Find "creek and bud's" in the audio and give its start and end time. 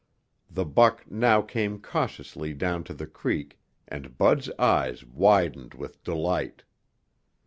3.05-4.49